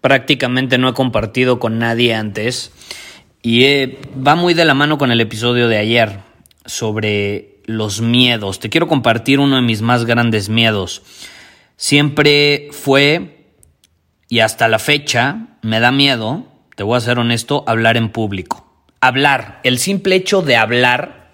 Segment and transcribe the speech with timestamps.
[0.00, 2.72] prácticamente no he compartido con nadie antes
[3.42, 6.20] y eh, va muy de la mano con el episodio de ayer
[6.64, 8.60] sobre los miedos.
[8.60, 11.02] Te quiero compartir uno de mis más grandes miedos.
[11.76, 13.46] Siempre fue
[14.28, 18.66] y hasta la fecha me da miedo, te voy a ser honesto, hablar en público.
[19.00, 21.30] Hablar, el simple hecho de hablar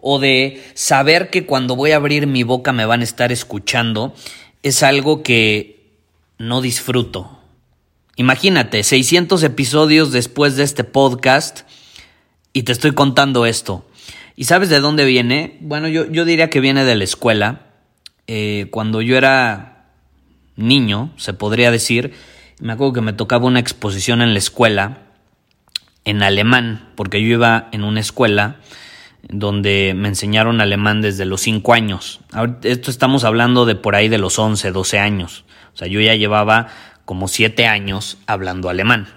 [0.00, 4.14] o de saber que cuando voy a abrir mi boca me van a estar escuchando
[4.62, 5.92] es algo que
[6.38, 7.37] no disfruto.
[8.18, 11.60] Imagínate, 600 episodios después de este podcast
[12.52, 13.86] y te estoy contando esto.
[14.34, 15.56] ¿Y sabes de dónde viene?
[15.60, 17.66] Bueno, yo, yo diría que viene de la escuela.
[18.26, 19.92] Eh, cuando yo era
[20.56, 22.12] niño, se podría decir,
[22.58, 25.02] me acuerdo que me tocaba una exposición en la escuela
[26.04, 28.56] en alemán, porque yo iba en una escuela
[29.22, 32.18] donde me enseñaron alemán desde los 5 años.
[32.64, 35.44] Esto estamos hablando de por ahí de los 11, 12 años.
[35.72, 36.66] O sea, yo ya llevaba
[37.08, 39.08] como siete años hablando alemán.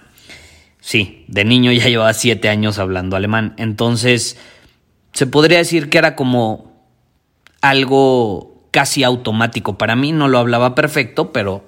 [0.80, 3.54] Sí, de niño ya llevaba siete años hablando alemán.
[3.58, 4.38] Entonces,
[5.12, 6.88] se podría decir que era como
[7.60, 9.78] algo casi automático.
[9.78, 11.66] Para mí no lo hablaba perfecto, pero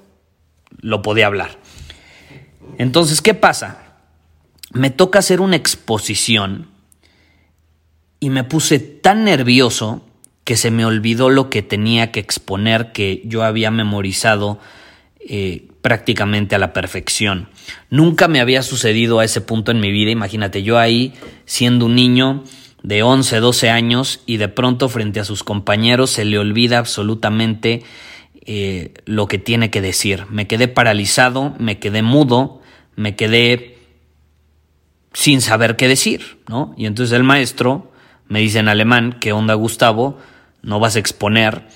[0.79, 1.57] lo podía hablar.
[2.78, 3.97] Entonces, ¿qué pasa?
[4.72, 6.69] Me toca hacer una exposición
[8.22, 10.06] y me puse tan nervioso
[10.45, 14.57] que se me olvidó lo que tenía que exponer que yo había memorizado
[15.19, 17.49] eh, prácticamente a la perfección.
[17.89, 21.13] Nunca me había sucedido a ese punto en mi vida, imagínate, yo ahí
[21.45, 22.45] siendo un niño
[22.83, 27.83] de 11, 12 años y de pronto frente a sus compañeros se le olvida absolutamente
[28.45, 30.25] eh, lo que tiene que decir.
[30.29, 32.61] Me quedé paralizado, me quedé mudo,
[32.95, 33.77] me quedé
[35.11, 36.73] sin saber qué decir, ¿no?
[36.77, 37.91] Y entonces el maestro
[38.29, 40.17] me dice en alemán, ¿qué onda Gustavo?
[40.61, 41.67] No vas a exponer.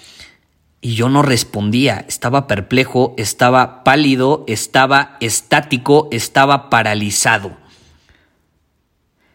[0.79, 7.57] Y yo no respondía, estaba perplejo, estaba pálido, estaba estático, estaba paralizado.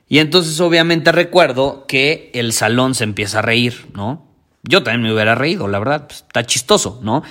[0.09, 4.27] Y entonces obviamente recuerdo que el salón se empieza a reír, ¿no?
[4.63, 7.23] Yo también me hubiera reído, la verdad, pues, está chistoso, ¿no?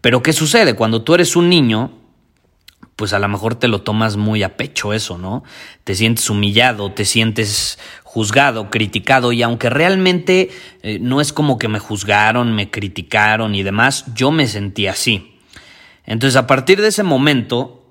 [0.00, 0.74] Pero ¿qué sucede?
[0.74, 1.99] Cuando tú eres un niño,
[3.00, 5.42] pues a lo mejor te lo tomas muy a pecho eso, ¿no?
[5.84, 10.50] Te sientes humillado, te sientes juzgado, criticado, y aunque realmente
[10.82, 15.38] eh, no es como que me juzgaron, me criticaron y demás, yo me sentí así.
[16.04, 17.86] Entonces a partir de ese momento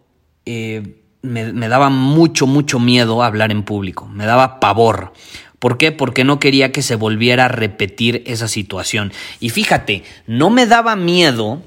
[0.46, 5.14] eh, me, me daba mucho, mucho miedo hablar en público, me daba pavor.
[5.58, 5.92] ¿Por qué?
[5.92, 9.12] Porque no quería que se volviera a repetir esa situación.
[9.40, 11.64] Y fíjate, no me daba miedo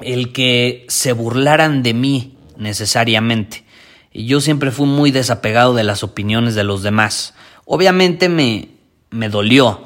[0.00, 3.64] el que se burlaran de mí necesariamente.
[4.12, 7.34] Y yo siempre fui muy desapegado de las opiniones de los demás.
[7.64, 8.68] Obviamente me,
[9.10, 9.84] me dolió,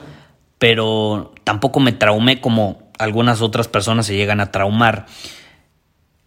[0.58, 5.06] pero tampoco me traumé como algunas otras personas se llegan a traumar.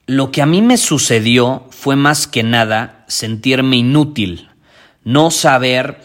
[0.06, 4.50] Lo que a mí me sucedió fue más que nada sentirme inútil,
[5.04, 6.02] no saber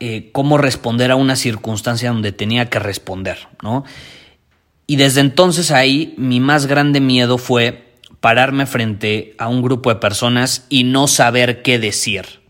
[0.00, 3.84] eh, cómo responder a una circunstancia donde tenía que responder, ¿no?
[4.90, 10.00] Y desde entonces ahí mi más grande miedo fue pararme frente a un grupo de
[10.00, 12.40] personas y no saber qué decir.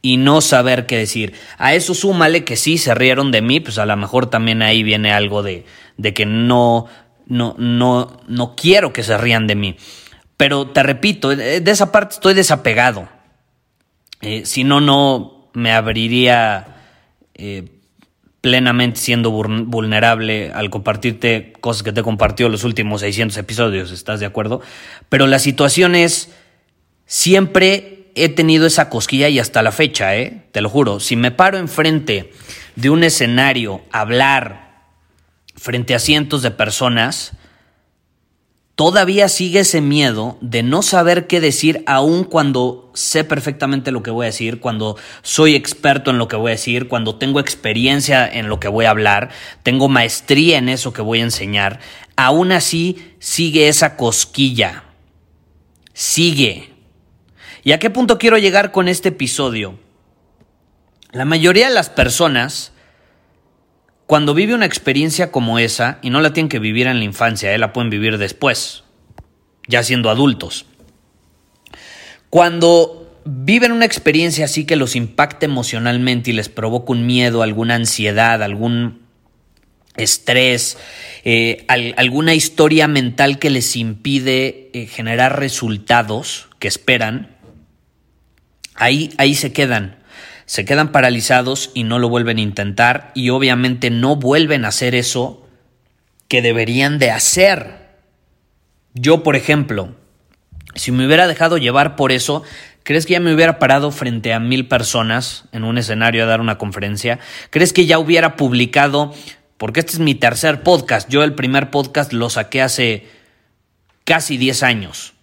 [0.00, 1.34] Y no saber qué decir.
[1.58, 4.84] A eso súmale que sí se rieron de mí, pues a lo mejor también ahí
[4.84, 5.64] viene algo de,
[5.96, 6.86] de que no,
[7.26, 9.76] no, no, no quiero que se rían de mí.
[10.36, 13.08] Pero te repito, de esa parte estoy desapegado.
[14.20, 16.76] Eh, si no, no me abriría
[17.34, 17.81] eh,
[18.42, 24.26] plenamente siendo vulnerable al compartirte cosas que te compartió los últimos 600 episodios, ¿estás de
[24.26, 24.60] acuerdo?
[25.08, 26.32] Pero la situación es,
[27.06, 30.42] siempre he tenido esa cosquilla y hasta la fecha, ¿eh?
[30.50, 32.32] Te lo juro, si me paro enfrente
[32.74, 34.72] de un escenario a hablar
[35.54, 37.34] frente a cientos de personas,
[38.74, 44.10] todavía sigue ese miedo de no saber qué decir aun cuando sé perfectamente lo que
[44.10, 48.26] voy a decir, cuando soy experto en lo que voy a decir, cuando tengo experiencia
[48.26, 49.30] en lo que voy a hablar,
[49.62, 51.80] tengo maestría en eso que voy a enseñar,
[52.16, 54.84] aún así sigue esa cosquilla.
[55.94, 56.72] Sigue.
[57.64, 59.78] ¿Y a qué punto quiero llegar con este episodio?
[61.12, 62.71] La mayoría de las personas,
[64.12, 67.54] cuando vive una experiencia como esa, y no la tienen que vivir en la infancia,
[67.54, 68.84] eh, la pueden vivir después,
[69.66, 70.66] ya siendo adultos.
[72.28, 77.76] Cuando viven una experiencia así que los impacta emocionalmente y les provoca un miedo, alguna
[77.76, 79.00] ansiedad, algún
[79.96, 80.76] estrés,
[81.24, 81.64] eh,
[81.96, 87.38] alguna historia mental que les impide eh, generar resultados que esperan,
[88.74, 90.01] Ahí, ahí se quedan.
[90.52, 94.94] Se quedan paralizados y no lo vuelven a intentar y obviamente no vuelven a hacer
[94.94, 95.48] eso
[96.28, 97.88] que deberían de hacer.
[98.92, 99.94] Yo, por ejemplo,
[100.74, 102.42] si me hubiera dejado llevar por eso,
[102.82, 106.42] ¿crees que ya me hubiera parado frente a mil personas en un escenario a dar
[106.42, 107.18] una conferencia?
[107.48, 109.14] ¿Crees que ya hubiera publicado?
[109.56, 111.08] Porque este es mi tercer podcast.
[111.08, 113.08] Yo el primer podcast lo saqué hace
[114.04, 115.14] casi 10 años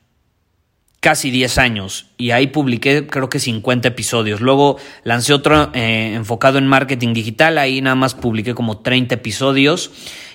[0.99, 4.41] casi 10 años y ahí publiqué creo que 50 episodios.
[4.41, 9.91] Luego lancé otro eh, enfocado en marketing digital, ahí nada más publiqué como 30 episodios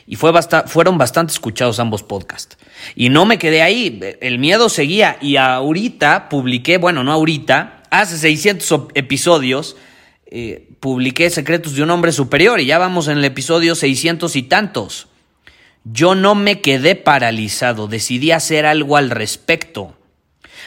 [0.06, 0.32] y fue
[0.66, 2.58] fueron bastante escuchados ambos podcasts.
[2.94, 8.18] Y no me quedé ahí, el miedo seguía y ahorita publiqué, bueno, no ahorita, hace
[8.18, 9.76] 600 episodios.
[10.26, 14.42] Eh, publiqué Secretos de un Hombre Superior y ya vamos en el episodio 600 y
[14.42, 15.08] tantos.
[15.84, 19.94] Yo no me quedé paralizado, decidí hacer algo al respecto.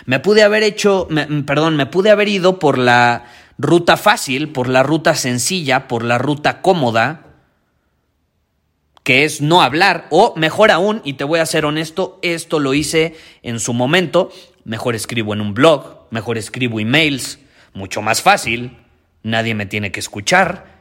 [0.05, 1.07] Me pude haber hecho,
[1.45, 3.25] perdón, me pude haber ido por la
[3.57, 7.23] ruta fácil, por la ruta sencilla, por la ruta cómoda,
[9.03, 12.73] que es no hablar, o mejor aún, y te voy a ser honesto, esto lo
[12.73, 14.31] hice en su momento,
[14.65, 17.39] mejor escribo en un blog, mejor escribo emails,
[17.73, 18.77] mucho más fácil,
[19.23, 20.77] nadie me tiene que escuchar.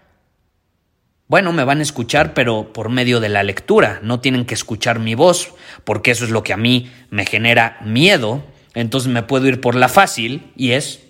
[1.29, 4.99] Bueno, me van a escuchar, pero por medio de la lectura, no tienen que escuchar
[4.99, 5.53] mi voz,
[5.85, 8.45] porque eso es lo que a mí me genera miedo
[8.77, 11.03] entonces me puedo ir por la fácil y es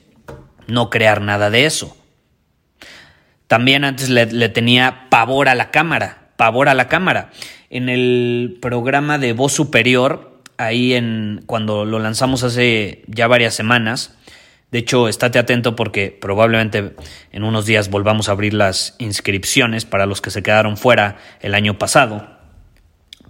[0.68, 1.96] no crear nada de eso.
[3.48, 7.30] También antes le, tenía pavor a la cámara, pavor a la cámara.
[7.68, 14.16] En el programa de voz superior, ahí en cuando lo lanzamos hace ya varias semanas,
[14.70, 16.94] de hecho, estate atento porque probablemente
[17.32, 21.54] en unos días volvamos a abrir las inscripciones para los que se quedaron fuera el
[21.54, 22.28] año pasado.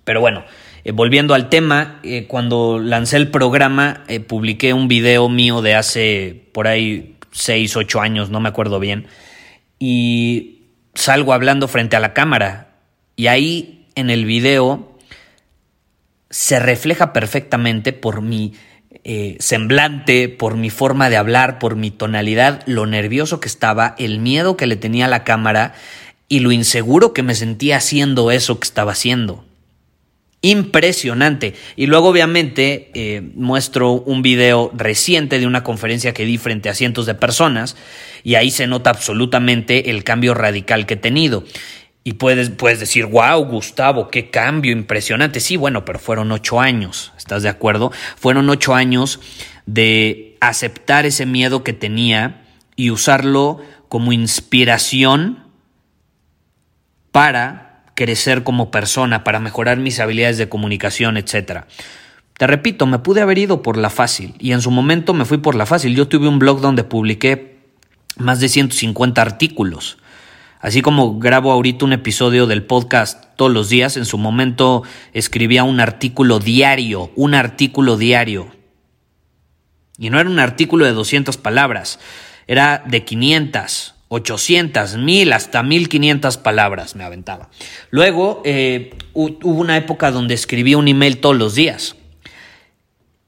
[0.05, 0.45] Pero bueno,
[0.87, 5.75] eh, volviendo al tema, eh, cuando lancé el programa, eh, publiqué un video mío de
[5.75, 9.09] hace por ahí 6, 8 años, no me acuerdo bien,
[9.81, 12.69] y salgo hablando frente a la cámara.
[13.17, 14.97] Y ahí en el video
[16.31, 18.55] se refleja perfectamente por mi
[19.39, 24.57] semblante, por mi forma de hablar, por mi tonalidad, lo nervioso que estaba, el miedo
[24.57, 25.75] que le tenía a la cámara
[26.29, 29.46] y lo inseguro que me sentía haciendo eso que estaba haciendo
[30.51, 31.55] impresionante.
[31.75, 36.75] Y luego obviamente eh, muestro un video reciente de una conferencia que di frente a
[36.75, 37.77] cientos de personas
[38.23, 41.45] y ahí se nota absolutamente el cambio radical que he tenido.
[42.05, 45.41] Y puedes, puedes decir, wow, Gustavo, qué cambio impresionante.
[45.41, 47.91] Sí, bueno, pero fueron ocho años, ¿estás de acuerdo?
[48.17, 49.19] Fueron ocho años
[49.67, 52.45] de aceptar ese miedo que tenía
[52.77, 55.45] y usarlo como inspiración
[57.11, 57.66] para
[57.97, 61.65] crecer como persona, para mejorar mis habilidades de comunicación, etc.
[62.39, 65.39] Te repito, me pude haber ido por la fácil y en su momento me fui
[65.39, 65.97] por la fácil.
[65.97, 67.57] Yo tuve un blog donde publiqué
[68.19, 69.99] más de 150 artículos.
[70.61, 75.65] Así como grabo ahorita un episodio del podcast todos los días, en su momento escribía
[75.65, 78.49] un artículo diario, un artículo diario.
[79.99, 81.99] Y no era un artículo de 200 palabras,
[82.47, 87.51] era de 500, 800, 1000, hasta 1500 palabras me aventaba.
[87.91, 91.97] Luego eh, hubo una época donde escribía un email todos los días.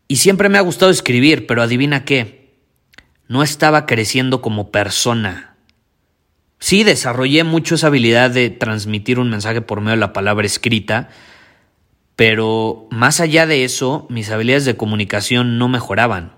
[0.07, 2.55] Y siempre me ha gustado escribir, pero adivina qué,
[3.27, 5.57] no estaba creciendo como persona.
[6.61, 11.09] Sí, desarrollé mucho esa habilidad de transmitir un mensaje por medio de la palabra escrita,
[12.17, 16.33] pero más allá de eso, mis habilidades de comunicación no mejoraban.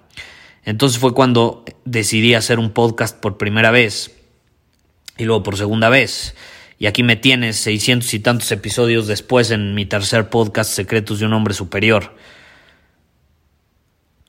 [0.64, 4.19] Entonces fue cuando decidí hacer un podcast por primera vez
[5.20, 6.34] y luego por segunda vez.
[6.78, 11.26] Y aquí me tienes seiscientos y tantos episodios después en mi tercer podcast Secretos de
[11.26, 12.16] un Hombre Superior.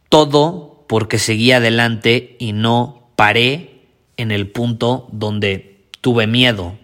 [0.10, 3.86] Todo porque seguí adelante y no paré
[4.18, 6.78] en el punto donde tuve miedo,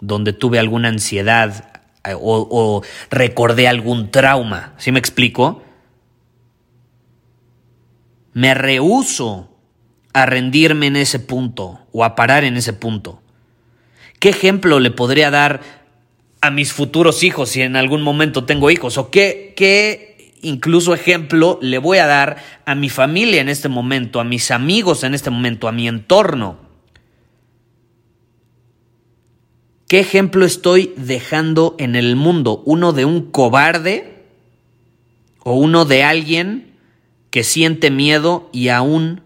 [0.00, 4.74] donde tuve alguna ansiedad eh, o, recordé algún trauma.
[4.76, 5.62] ¿Sí me explico?
[8.34, 9.48] Me rehuso
[10.12, 13.22] a rendirme en ese punto o a parar en ese punto.
[14.18, 15.60] ¿Qué ejemplo le podría dar
[16.40, 18.98] a mis futuros hijos si en algún momento tengo hijos?
[18.98, 24.20] ¿O qué, qué incluso ejemplo le voy a dar a mi familia en este momento,
[24.20, 26.66] a mis amigos en este momento, a mi entorno?
[29.88, 32.62] ¿Qué ejemplo estoy dejando en el mundo?
[32.64, 34.24] ¿Uno de un cobarde
[35.44, 36.72] o uno de alguien
[37.30, 39.22] que siente miedo y aún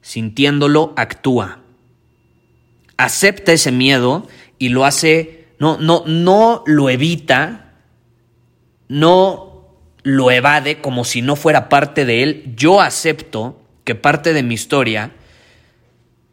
[0.00, 1.59] sintiéndolo actúa?
[3.00, 4.28] Acepta ese miedo
[4.58, 7.72] y lo hace, no, no, no lo evita,
[8.88, 9.68] no
[10.02, 12.54] lo evade como si no fuera parte de él.
[12.56, 15.12] Yo acepto que parte de mi historia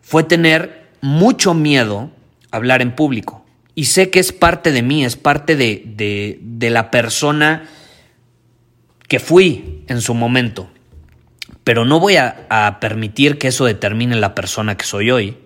[0.02, 2.12] fue tener mucho miedo
[2.52, 3.46] hablar en público.
[3.74, 7.70] Y sé que es parte de mí, es parte de, de, de la persona
[9.08, 10.68] que fui en su momento.
[11.64, 15.38] Pero no voy a, a permitir que eso determine la persona que soy hoy.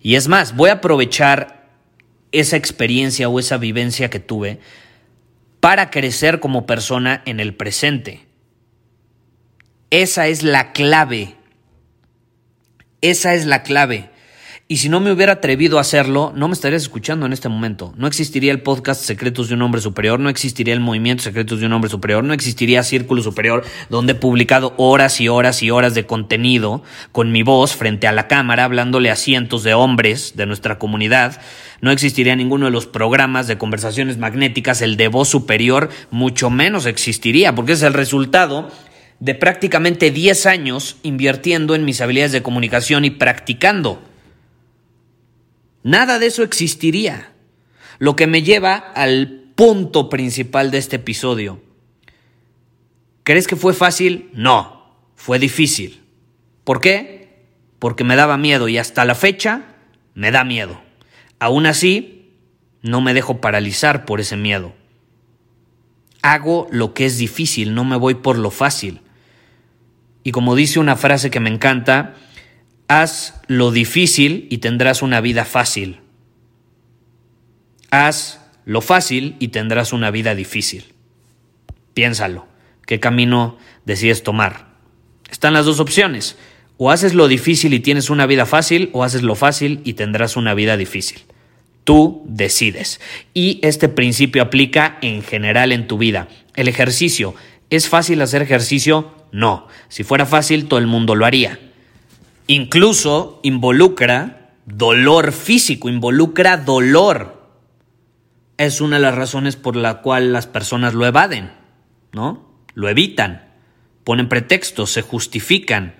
[0.00, 1.68] Y es más, voy a aprovechar
[2.32, 4.60] esa experiencia o esa vivencia que tuve
[5.60, 8.26] para crecer como persona en el presente.
[9.90, 11.36] Esa es la clave.
[13.00, 14.10] Esa es la clave.
[14.70, 17.94] Y si no me hubiera atrevido a hacerlo, no me estarías escuchando en este momento.
[17.96, 21.64] No existiría el podcast Secretos de un Hombre Superior, no existiría el movimiento Secretos de
[21.64, 25.94] un Hombre Superior, no existiría Círculo Superior, donde he publicado horas y horas y horas
[25.94, 26.82] de contenido
[27.12, 31.40] con mi voz frente a la cámara, hablándole a cientos de hombres de nuestra comunidad.
[31.80, 36.84] No existiría ninguno de los programas de conversaciones magnéticas, el de voz superior, mucho menos
[36.84, 38.70] existiría, porque es el resultado
[39.18, 44.02] de prácticamente 10 años invirtiendo en mis habilidades de comunicación y practicando.
[45.82, 47.32] Nada de eso existiría.
[47.98, 51.60] Lo que me lleva al punto principal de este episodio.
[53.24, 54.30] ¿Crees que fue fácil?
[54.32, 56.00] No, fue difícil.
[56.64, 57.44] ¿Por qué?
[57.78, 59.74] Porque me daba miedo y hasta la fecha
[60.14, 60.80] me da miedo.
[61.38, 62.32] Aún así,
[62.82, 64.74] no me dejo paralizar por ese miedo.
[66.22, 69.00] Hago lo que es difícil, no me voy por lo fácil.
[70.24, 72.16] Y como dice una frase que me encanta,
[72.88, 76.00] Haz lo difícil y tendrás una vida fácil.
[77.90, 80.86] Haz lo fácil y tendrás una vida difícil.
[81.92, 82.46] Piénsalo.
[82.86, 84.68] ¿Qué camino decides tomar?
[85.30, 86.36] Están las dos opciones.
[86.78, 90.36] O haces lo difícil y tienes una vida fácil, o haces lo fácil y tendrás
[90.36, 91.20] una vida difícil.
[91.84, 93.00] Tú decides.
[93.34, 96.28] Y este principio aplica en general en tu vida.
[96.54, 97.34] El ejercicio.
[97.68, 99.12] ¿Es fácil hacer ejercicio?
[99.30, 99.68] No.
[99.88, 101.58] Si fuera fácil, todo el mundo lo haría.
[102.50, 107.52] Incluso involucra dolor físico, involucra dolor.
[108.56, 111.52] Es una de las razones por la cual las personas lo evaden,
[112.12, 112.48] ¿no?
[112.72, 113.52] Lo evitan,
[114.02, 115.94] ponen pretextos, se justifican.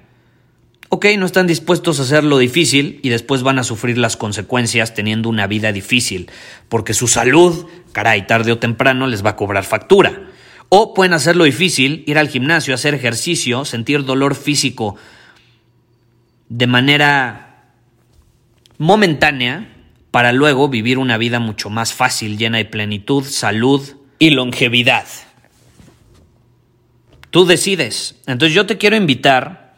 [0.89, 4.95] Ok, no están dispuestos a hacer lo difícil y después van a sufrir las consecuencias
[4.95, 6.31] teniendo una vida difícil,
[6.71, 10.31] porque su salud, caray, tarde o temprano les va a cobrar factura.
[10.71, 14.97] O pueden hacerlo difícil, ir al gimnasio, hacer ejercicio, sentir dolor físico
[16.49, 17.65] de manera
[18.79, 19.75] momentánea
[20.11, 25.07] para luego vivir una vida mucho más fácil, llena de plenitud, salud y longevidad.
[27.31, 28.17] Tú decides.
[28.27, 29.75] Entonces yo te quiero invitar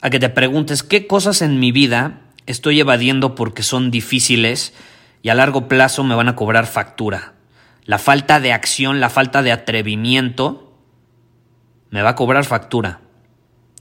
[0.00, 4.74] a que te preguntes qué cosas en mi vida estoy evadiendo porque son difíciles
[5.22, 7.34] y a largo plazo me van a cobrar factura.
[7.84, 10.76] La falta de acción, la falta de atrevimiento
[11.90, 13.00] me va a cobrar factura.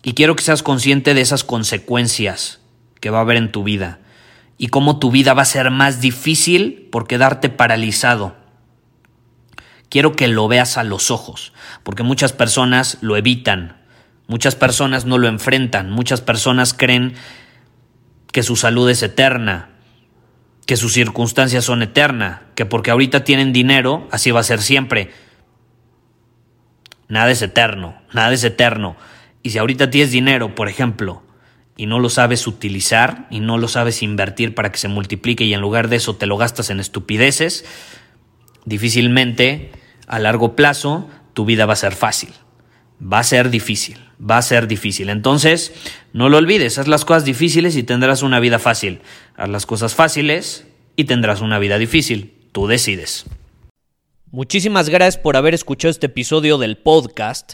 [0.04, 2.62] Y quiero que seas consciente de esas consecuencias
[3.00, 4.00] que va a haber en tu vida
[4.58, 8.36] y cómo tu vida va a ser más difícil por quedarte paralizado.
[9.90, 11.54] Quiero que lo veas a los ojos,
[11.84, 13.78] porque muchas personas lo evitan,
[14.28, 17.16] muchas personas no lo enfrentan, muchas personas creen
[18.32, 19.70] que su salud es eterna,
[20.66, 25.12] que sus circunstancias son eternas, que porque ahorita tienen dinero, así va a ser siempre.
[27.08, 28.96] Nada es eterno, nada es eterno.
[29.44, 31.24] Y si ahorita tienes dinero, por ejemplo,
[31.78, 35.54] y no lo sabes utilizar y no lo sabes invertir para que se multiplique y
[35.54, 37.64] en lugar de eso te lo gastas en estupideces,
[38.66, 39.72] difícilmente
[40.08, 42.32] a largo plazo tu vida va a ser fácil.
[43.02, 45.10] Va a ser difícil, va a ser difícil.
[45.10, 45.72] Entonces,
[46.12, 49.00] no lo olvides, haz las cosas difíciles y tendrás una vida fácil.
[49.38, 50.68] Haz las cosas fáciles
[50.98, 52.34] y tendrás una vida difícil.
[52.52, 53.26] Tú decides.
[54.32, 57.54] Muchísimas gracias por haber escuchado este episodio del podcast.